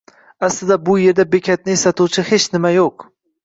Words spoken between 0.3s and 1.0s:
Aslida bu